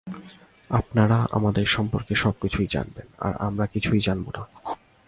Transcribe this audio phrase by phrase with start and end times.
[0.69, 4.43] আপনারা আমাদের সম্পর্কে সবকিছুই জানবেন, আর আমরা কিছু জানব না।